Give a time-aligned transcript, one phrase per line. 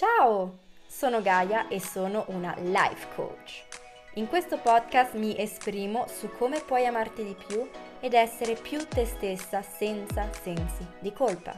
[0.00, 3.66] Ciao, sono Gaia e sono una life coach.
[4.14, 7.68] In questo podcast mi esprimo su come puoi amarti di più
[8.00, 11.52] ed essere più te stessa senza sensi di colpa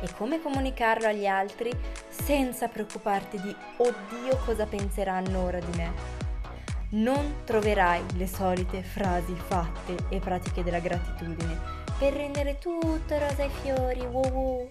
[0.00, 1.70] e come comunicarlo agli altri
[2.08, 5.92] senza preoccuparti di oddio cosa penseranno ora di me.
[6.92, 11.60] Non troverai le solite frasi fatte e pratiche della gratitudine
[11.98, 14.66] per rendere tutto rosa e fiori, wow, wow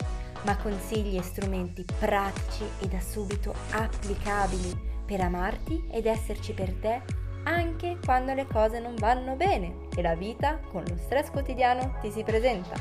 [0.46, 7.02] ma consigli e strumenti pratici e da subito applicabili per amarti ed esserci per te
[7.46, 12.10] anche quando le cose non vanno bene e la vita con lo stress quotidiano ti
[12.10, 12.76] si presenta.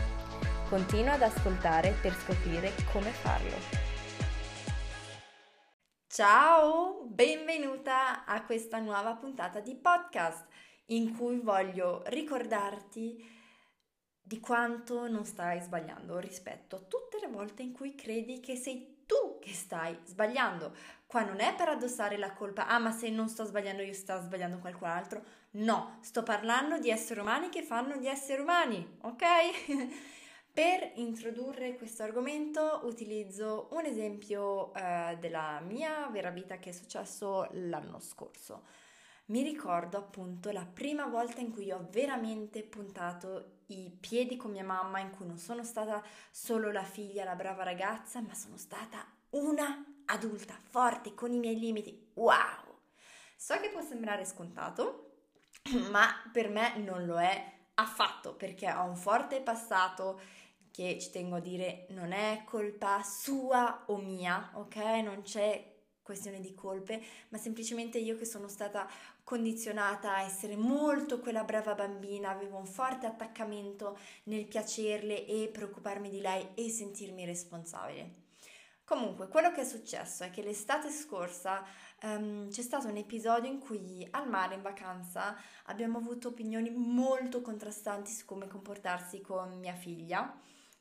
[0.68, 3.90] Continua ad ascoltare per scoprire come farlo.
[6.06, 10.46] Ciao, benvenuta a questa nuova puntata di podcast
[10.86, 13.41] in cui voglio ricordarti
[14.22, 19.02] di quanto non stai sbagliando rispetto a tutte le volte in cui credi che sei
[19.04, 20.74] tu che stai sbagliando.
[21.06, 24.20] Qua non è per addossare la colpa, ah ma se non sto sbagliando io sto
[24.20, 25.22] sbagliando qualcun altro.
[25.52, 29.22] No, sto parlando di esseri umani che fanno gli esseri umani, ok?
[30.52, 37.48] per introdurre questo argomento utilizzo un esempio eh, della mia vera vita che è successo
[37.52, 38.64] l'anno scorso
[39.32, 44.62] mi ricordo appunto la prima volta in cui ho veramente puntato i piedi con mia
[44.62, 49.02] mamma, in cui non sono stata solo la figlia, la brava ragazza, ma sono stata
[49.30, 52.10] una adulta, forte, con i miei limiti.
[52.12, 52.80] Wow!
[53.34, 55.14] So che può sembrare scontato,
[55.90, 60.20] ma per me non lo è affatto, perché ho un forte passato
[60.70, 64.76] che ci tengo a dire non è colpa sua o mia, ok?
[64.76, 65.72] Non c'è
[66.02, 68.88] questione di colpe, ma semplicemente io che sono stata
[69.24, 76.08] condizionata a essere molto quella brava bambina, avevo un forte attaccamento nel piacerle e preoccuparmi
[76.10, 78.20] di lei e sentirmi responsabile.
[78.84, 81.64] Comunque, quello che è successo è che l'estate scorsa
[82.02, 87.40] um, c'è stato un episodio in cui al mare in vacanza abbiamo avuto opinioni molto
[87.40, 90.38] contrastanti su come comportarsi con mia figlia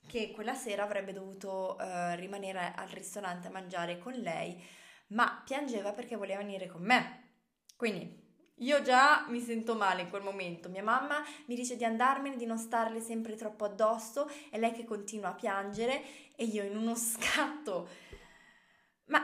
[0.07, 4.61] che quella sera avrebbe dovuto uh, rimanere al ristorante a mangiare con lei
[5.11, 7.29] ma piangeva perché voleva venire con me.
[7.75, 8.20] Quindi
[8.61, 10.69] io già mi sento male in quel momento.
[10.69, 14.85] Mia mamma mi dice di andarmene, di non starle sempre troppo addosso, è lei che
[14.85, 16.03] continua a piangere
[16.35, 17.87] e io in uno scatto.
[19.05, 19.21] Ma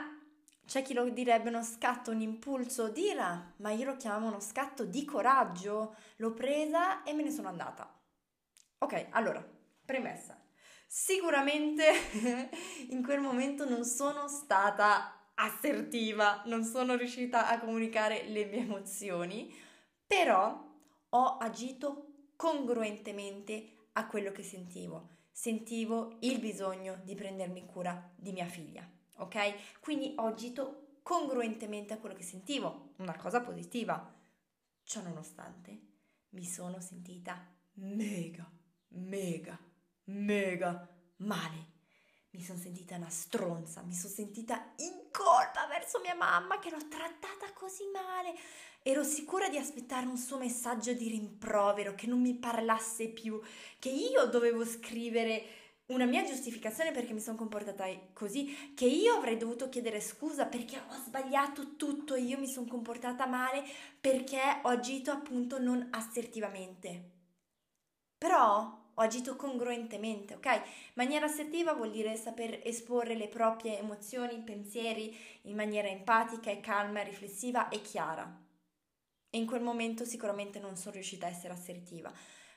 [0.65, 4.85] c'è chi lo direbbe uno scatto, un impulso d'ira, ma io lo chiamo uno scatto
[4.85, 5.95] di coraggio.
[6.17, 7.91] L'ho presa e me ne sono andata.
[8.79, 9.45] Ok, allora,
[9.85, 10.39] premessa.
[10.87, 12.49] Sicuramente
[12.89, 19.53] in quel momento non sono stata assertiva, non sono riuscita a comunicare le mie emozioni,
[20.05, 20.65] però
[21.09, 25.15] ho agito congruentemente a quello che sentivo.
[25.31, 28.87] Sentivo il bisogno di prendermi cura di mia figlia,
[29.17, 29.79] ok?
[29.79, 34.15] Quindi ho agito congruentemente a quello che sentivo, una cosa positiva.
[34.83, 35.81] Ciò nonostante,
[36.29, 38.49] mi sono sentita mega,
[38.89, 39.57] mega,
[40.05, 41.75] mega male
[42.31, 46.87] mi sono sentita una stronza, mi sono sentita in colpa verso mia mamma che l'ho
[46.87, 48.35] trattata così male.
[48.83, 53.41] Ero sicura di aspettare un suo messaggio di rimprovero, che non mi parlasse più,
[53.79, 59.37] che io dovevo scrivere una mia giustificazione perché mi sono comportata così, che io avrei
[59.37, 63.63] dovuto chiedere scusa perché ho sbagliato tutto, io mi sono comportata male
[63.99, 67.15] perché ho agito appunto non assertivamente.
[68.17, 70.61] Però ho agito congruentemente, ok?
[70.95, 77.03] Maniera assertiva vuol dire saper esporre le proprie emozioni, pensieri in maniera empatica e calma,
[77.03, 78.43] riflessiva e chiara.
[79.29, 82.11] E in quel momento sicuramente non sono riuscita a essere assertiva,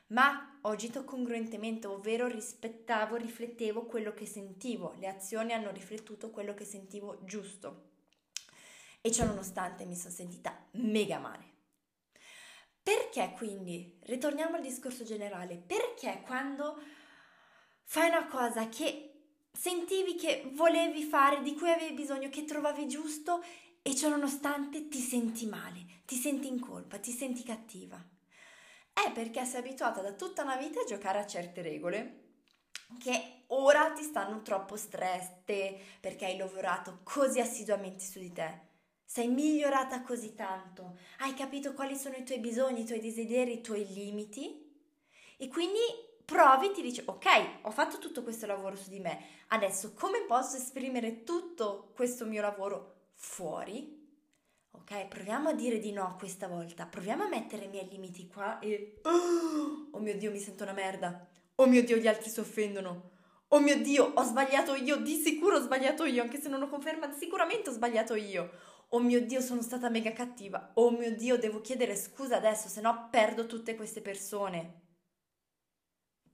[0.09, 6.55] ma ho agito congruentemente, ovvero rispettavo, riflettevo quello che sentivo, le azioni hanno riflettuto quello
[6.55, 7.89] che sentivo giusto.
[9.03, 11.50] E ciò nonostante mi sono sentita mega male.
[12.83, 16.81] Perché quindi, ritorniamo al discorso generale, perché quando
[17.85, 19.11] fai una cosa che
[19.53, 23.43] sentivi che volevi fare, di cui avevi bisogno, che trovavi giusto
[23.83, 28.03] e ciò nonostante ti senti male, ti senti in colpa, ti senti cattiva?
[28.93, 32.29] È perché sei abituata da tutta una vita a giocare a certe regole
[32.99, 38.69] che ora ti stanno troppo strette perché hai lavorato così assiduamente su di te
[39.11, 43.61] sei migliorata così tanto, hai capito quali sono i tuoi bisogni, i tuoi desideri, i
[43.61, 44.73] tuoi limiti
[45.37, 45.81] e quindi
[46.25, 47.27] provi, ti dici ok,
[47.63, 52.41] ho fatto tutto questo lavoro su di me, adesso come posso esprimere tutto questo mio
[52.41, 53.99] lavoro fuori?
[54.71, 58.61] Ok, proviamo a dire di no questa volta, proviamo a mettere i miei limiti qua
[58.61, 59.01] e...
[59.03, 61.29] Oh mio Dio, mi sento una merda.
[61.57, 63.11] Oh mio Dio, gli altri si offendono.
[63.49, 66.69] Oh mio Dio, ho sbagliato io, di sicuro ho sbagliato io, anche se non ho
[66.69, 68.49] conferma, sicuramente ho sbagliato io.
[68.93, 70.73] Oh mio Dio, sono stata mega cattiva.
[70.75, 74.89] Oh mio Dio, devo chiedere scusa adesso, se no perdo tutte queste persone.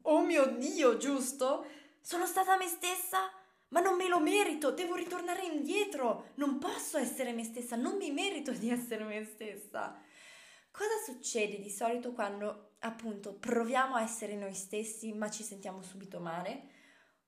[0.02, 1.66] Oh mio Dio, giusto?
[2.00, 3.30] Sono stata me stessa?
[3.68, 6.30] Ma non me lo merito, devo ritornare indietro.
[6.36, 10.00] Non posso essere me stessa, non mi merito di essere me stessa.
[10.70, 16.20] Cosa succede di solito quando appunto proviamo a essere noi stessi ma ci sentiamo subito
[16.20, 16.70] male?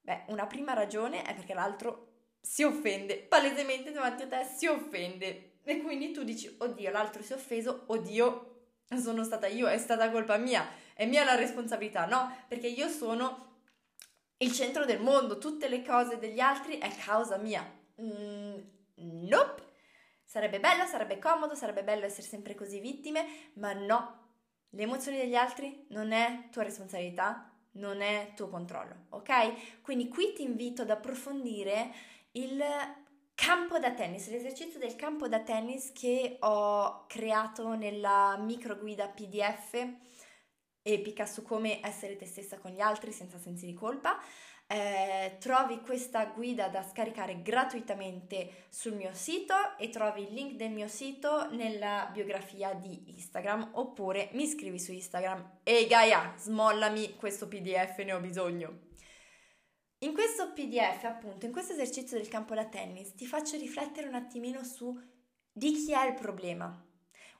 [0.00, 5.58] Beh, una prima ragione è perché l'altro si offende, palesemente davanti a te si offende.
[5.64, 8.48] E quindi tu dici, oddio, l'altro si è offeso, oddio,
[8.96, 12.06] sono stata io, è stata colpa mia, è mia la responsabilità.
[12.06, 13.46] No, perché io sono
[14.38, 17.62] il centro del mondo, tutte le cose degli altri è causa mia.
[18.00, 18.56] Mm,
[19.26, 19.66] nope.
[20.24, 24.26] Sarebbe bello, sarebbe comodo, sarebbe bello essere sempre così vittime, ma no.
[24.70, 29.80] Le emozioni degli altri non è tua responsabilità, non è tuo controllo, ok?
[29.80, 31.90] Quindi qui ti invito ad approfondire
[32.38, 32.62] il
[33.34, 39.86] campo da tennis, l'esercizio del campo da tennis che ho creato nella micro guida PDF
[40.82, 44.20] epica su come essere te stessa con gli altri senza sensi di colpa.
[44.70, 50.70] Eh, trovi questa guida da scaricare gratuitamente sul mio sito e trovi il link del
[50.70, 57.48] mio sito nella biografia di Instagram oppure mi scrivi su Instagram e Gaia, smollami questo
[57.48, 58.86] PDF, ne ho bisogno.
[60.00, 64.14] In questo PDF, appunto, in questo esercizio del campo da tennis, ti faccio riflettere un
[64.14, 64.96] attimino su
[65.50, 66.86] di chi è il problema.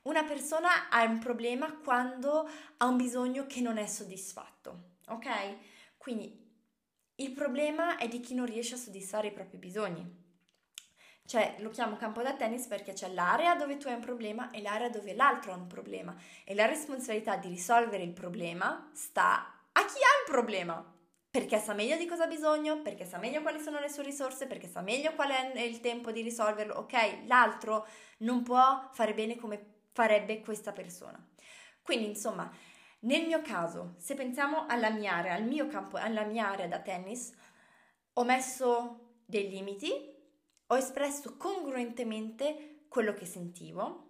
[0.03, 5.57] Una persona ha un problema quando ha un bisogno che non è soddisfatto, ok?
[5.97, 6.47] Quindi
[7.17, 10.27] il problema è di chi non riesce a soddisfare i propri bisogni.
[11.25, 14.63] Cioè, lo chiamo campo da tennis perché c'è l'area dove tu hai un problema e
[14.63, 16.17] l'area dove l'altro ha un problema.
[16.43, 20.97] E la responsabilità di risolvere il problema sta a chi ha il problema.
[21.31, 24.47] Perché sa meglio di cosa ha bisogno, perché sa meglio quali sono le sue risorse,
[24.47, 26.75] perché sa meglio qual è il tempo di risolverlo.
[26.75, 27.87] Ok, l'altro
[28.19, 31.23] non può fare bene come farebbe questa persona.
[31.83, 32.51] Quindi, insomma,
[33.01, 36.81] nel mio caso, se pensiamo alla mia area, al mio campo, alla mia area da
[36.81, 37.33] tennis,
[38.15, 39.93] ho messo dei limiti,
[40.67, 44.07] ho espresso congruentemente quello che sentivo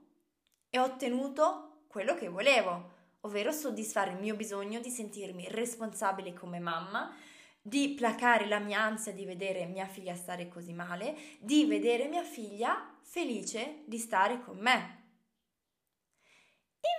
[0.70, 2.96] e ho ottenuto quello che volevo,
[3.28, 7.14] ovvero soddisfare il mio bisogno di sentirmi responsabile come mamma,
[7.60, 12.22] di placare la mia ansia di vedere mia figlia stare così male, di vedere mia
[12.22, 14.96] figlia felice di stare con me.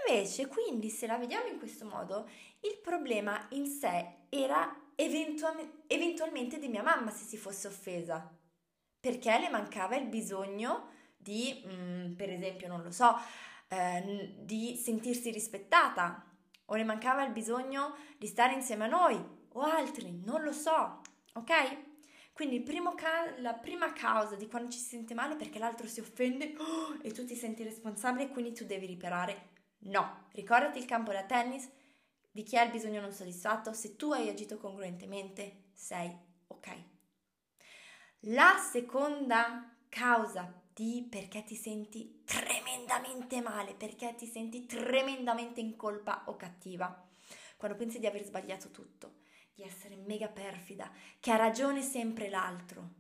[0.08, 2.30] Invece, quindi, se la vediamo in questo modo,
[2.62, 8.32] il problema in sé era eventual- eventualmente di mia mamma se si fosse offesa,
[9.00, 13.16] perché le mancava il bisogno di, mm, per esempio, non lo so,
[13.70, 16.26] eh, di sentirsi rispettata,
[16.66, 19.20] o le mancava il bisogno di stare insieme a noi,
[19.54, 21.02] o altri, non lo so,
[21.34, 21.88] ok?
[22.34, 22.64] Quindi
[22.96, 26.54] ca- la prima causa di quando ci si sente male è perché l'altro si offende
[26.58, 31.12] oh, e tu ti senti responsabile e quindi tu devi riparare No, ricordati il campo
[31.12, 31.70] da tennis
[32.32, 36.16] di chi ha il bisogno non soddisfatto, se tu hai agito congruentemente sei
[36.48, 36.84] ok.
[38.24, 42.24] La seconda causa di perché ti senti
[42.80, 47.08] tremendamente male, perché ti senti tremendamente in colpa o cattiva,
[47.58, 49.18] quando pensi di aver sbagliato tutto,
[49.54, 52.98] di essere mega perfida, che ha ragione sempre l'altro.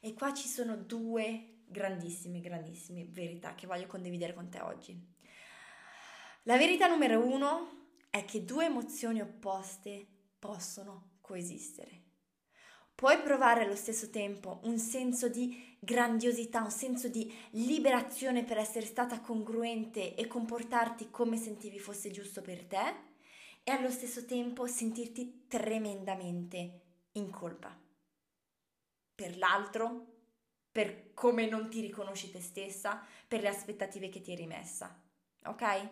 [0.00, 5.10] E qua ci sono due grandissime, grandissime verità che voglio condividere con te oggi.
[6.44, 10.06] La verità numero uno è che due emozioni opposte
[10.38, 12.01] possono coesistere.
[12.94, 18.86] Puoi provare allo stesso tempo un senso di grandiosità, un senso di liberazione per essere
[18.86, 22.94] stata congruente e comportarti come sentivi fosse giusto per te
[23.64, 26.80] e allo stesso tempo sentirti tremendamente
[27.12, 27.76] in colpa
[29.14, 30.06] per l'altro,
[30.72, 35.00] per come non ti riconosci te stessa, per le aspettative che ti eri messa.
[35.44, 35.88] Ok?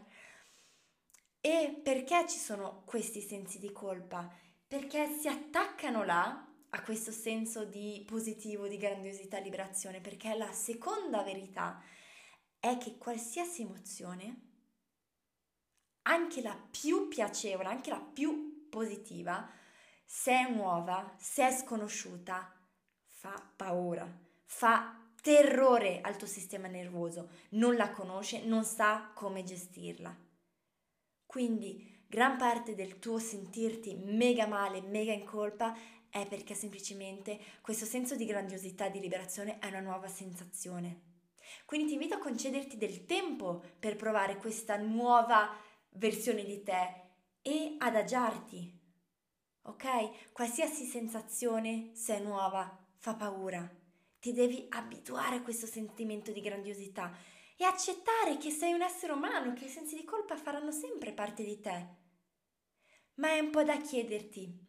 [1.41, 4.29] E perché ci sono questi sensi di colpa?
[4.67, 11.23] Perché si attaccano là a questo senso di positivo, di grandiosità, liberazione, perché la seconda
[11.23, 11.83] verità
[12.59, 14.49] è che qualsiasi emozione,
[16.03, 19.49] anche la più piacevole, anche la più positiva,
[20.05, 22.53] se è nuova, se è sconosciuta,
[23.07, 24.09] fa paura,
[24.45, 30.17] fa terrore al tuo sistema nervoso, non la conosce, non sa come gestirla.
[31.27, 35.77] Quindi gran parte del tuo sentirti mega male, mega in colpa
[36.11, 41.09] è perché semplicemente questo senso di grandiosità, di liberazione è una nuova sensazione.
[41.65, 45.57] Quindi ti invito a concederti del tempo per provare questa nuova
[45.91, 47.09] versione di te
[47.43, 48.79] e adagiarti.
[49.63, 50.33] ok?
[50.33, 53.69] Qualsiasi sensazione, se è nuova, fa paura.
[54.19, 57.17] Ti devi abituare a questo sentimento di grandiosità
[57.57, 61.45] e accettare che sei un essere umano, che i sensi di colpa faranno sempre parte
[61.45, 61.87] di te.
[63.15, 64.69] Ma è un po' da chiederti.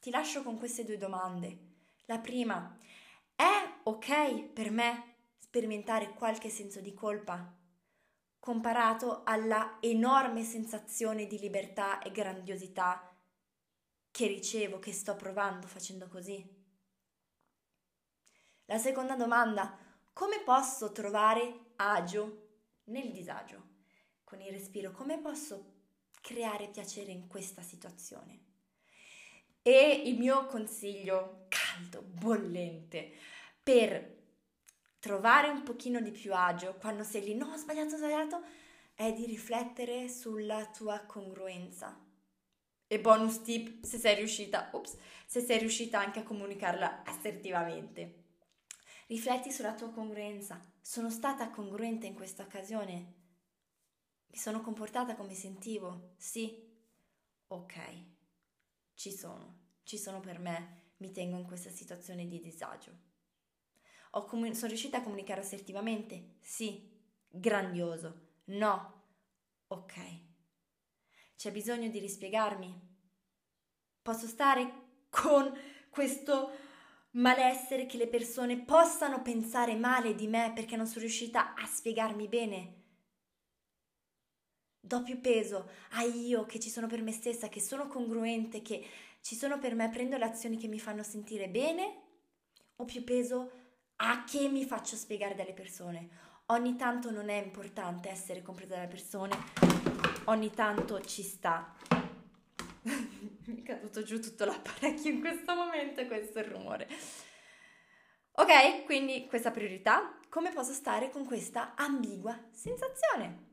[0.00, 1.58] Ti lascio con queste due domande.
[2.06, 2.78] La prima,
[3.34, 7.58] è ok per me sperimentare qualche senso di colpa?
[8.48, 13.14] comparato alla enorme sensazione di libertà e grandiosità
[14.10, 16.56] che ricevo, che sto provando facendo così?
[18.64, 19.76] La seconda domanda,
[20.14, 23.66] come posso trovare agio nel disagio?
[24.24, 25.74] Con il respiro, come posso
[26.22, 28.47] creare piacere in questa situazione?
[29.70, 33.12] E il mio consiglio caldo, bollente,
[33.62, 34.16] per
[34.98, 38.42] trovare un pochino di più agio quando sei lì, no, ho sbagliato, ho sbagliato,
[38.94, 42.02] è di riflettere sulla tua congruenza.
[42.86, 44.96] E bonus tip, se sei riuscita, ops,
[45.26, 48.24] se sei riuscita anche a comunicarla assertivamente.
[49.06, 50.58] Rifletti sulla tua congruenza.
[50.80, 53.14] Sono stata congruente in questa occasione?
[54.28, 56.14] Mi sono comportata come sentivo?
[56.16, 56.58] Sì.
[57.48, 57.76] Ok.
[58.94, 59.57] Ci sono.
[59.88, 60.92] Ci sono per me.
[60.98, 62.92] Mi tengo in questa situazione di disagio.
[64.10, 66.34] Comun- sono riuscita a comunicare assertivamente?
[66.40, 66.90] Sì.
[67.26, 68.40] Grandioso.
[68.48, 69.02] No.
[69.68, 69.94] Ok.
[71.36, 72.78] C'è bisogno di rispiegarmi?
[74.02, 76.50] Posso stare con questo
[77.12, 82.28] malessere che le persone possano pensare male di me perché non sono riuscita a spiegarmi
[82.28, 82.74] bene?
[84.80, 88.86] Do più peso a io che ci sono per me stessa, che sono congruente, che
[89.28, 91.96] ci sono per me, prendo le azioni che mi fanno sentire bene
[92.76, 93.50] o più peso
[93.96, 96.08] a che mi faccio spiegare dalle persone.
[96.46, 99.36] Ogni tanto non è importante essere compresa dalle persone,
[100.24, 101.76] ogni tanto ci sta.
[103.44, 106.88] mi è caduto giù tutto l'apparecchio in questo momento e questo è il rumore.
[108.30, 113.47] Ok, quindi questa priorità, come posso stare con questa ambigua sensazione?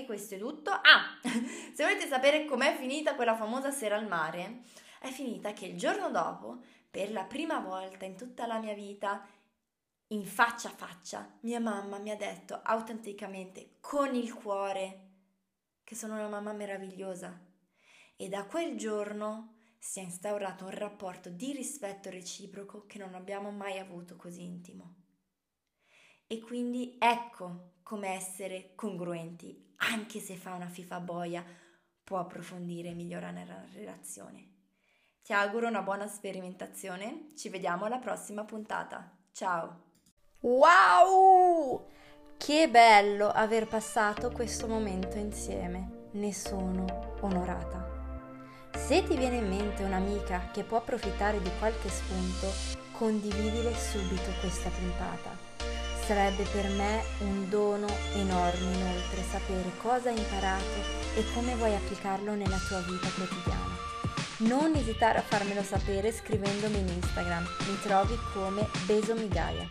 [0.00, 0.70] E questo è tutto.
[0.70, 4.62] Ah, se volete sapere com'è finita quella famosa sera al mare,
[4.98, 9.28] è finita che il giorno dopo per la prima volta in tutta la mia vita,
[10.08, 15.08] in faccia a faccia, mia mamma mi ha detto autenticamente, con il cuore,
[15.84, 17.38] che sono una mamma meravigliosa.
[18.16, 23.50] E da quel giorno si è instaurato un rapporto di rispetto reciproco che non abbiamo
[23.50, 24.94] mai avuto così intimo.
[26.26, 31.44] E quindi ecco come essere congruenti, anche se fa una fifa boia,
[32.04, 34.58] può approfondire e migliorare la relazione.
[35.24, 39.18] Ti auguro una buona sperimentazione, ci vediamo alla prossima puntata.
[39.32, 39.82] Ciao!
[40.38, 41.88] Wow!
[42.36, 48.68] Che bello aver passato questo momento insieme, ne sono onorata.
[48.72, 52.46] Se ti viene in mente un'amica che può approfittare di qualche spunto,
[52.92, 55.49] condividile subito questa puntata.
[56.06, 62.34] Sarebbe per me un dono enorme inoltre sapere cosa hai imparato e come vuoi applicarlo
[62.34, 63.70] nella tua vita quotidiana
[64.40, 69.68] non esitare a farmelo sapere scrivendomi in Instagram, mi trovi come Besomigaia.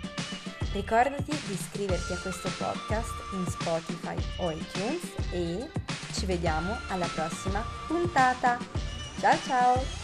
[0.73, 5.67] Ricordati di iscriverti a questo podcast in Spotify o iTunes e
[6.13, 8.57] ci vediamo alla prossima puntata.
[9.19, 9.98] Ciao ciao!